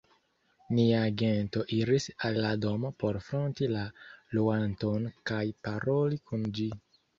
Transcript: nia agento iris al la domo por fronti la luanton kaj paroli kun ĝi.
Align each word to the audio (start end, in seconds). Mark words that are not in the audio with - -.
nia 0.77 1.01
agento 1.09 1.59
iris 1.79 2.07
al 2.29 2.39
la 2.45 2.55
domo 2.63 2.91
por 3.05 3.21
fronti 3.27 3.69
la 3.75 3.85
luanton 4.39 5.09
kaj 5.33 5.45
paroli 5.69 6.23
kun 6.27 6.51
ĝi. 6.61 6.69